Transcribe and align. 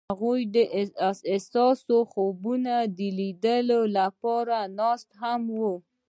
هغوی 0.11 0.39
د 0.55 0.57
حساس 1.35 1.79
خوبونو 2.11 2.77
د 2.97 2.99
لیدلو 3.19 3.79
لپاره 3.97 4.57
ناست 4.79 5.09
هم 5.21 5.41
وو. 5.59 5.75